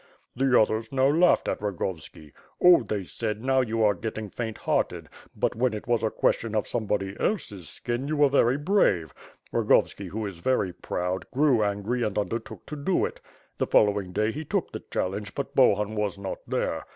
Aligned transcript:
The 0.35 0.59
others 0.59 0.91
now 0.91 1.09
laughed 1.09 1.47
at 1.47 1.61
Rogovski. 1.61 2.31
'Oh,^ 2.59 2.87
they 2.87 3.03
said, 3.03 3.43
'now 3.45 3.61
you 3.61 3.83
are 3.83 3.93
getting 3.93 4.31
faint 4.31 4.57
hearted; 4.57 5.09
but, 5.35 5.55
when 5.55 5.75
it 5.75 5.85
was 5.85 6.01
a 6.01 6.09
question 6.09 6.55
of 6.55 6.65
somebody 6.65 7.15
else's 7.19 7.69
skin, 7.69 8.07
you 8.07 8.17
were 8.17 8.27
very 8.27 8.57
brave.' 8.57 9.13
Rogovski, 9.53 10.07
who 10.07 10.25
is 10.25 10.39
very 10.39 10.73
proud, 10.73 11.29
grew 11.29 11.63
angry, 11.63 12.01
and 12.01 12.17
undertook 12.17 12.65
to 12.65 12.75
do 12.75 13.05
it. 13.05 13.21
The 13.59 13.67
following 13.67 14.11
day 14.11 14.31
he 14.31 14.43
took 14.43 14.71
the 14.71 14.81
challenge, 14.89 15.35
but 15.35 15.55
Bahun 15.55 15.93
was 15.93 16.17
not 16.17 16.39
there. 16.47 16.83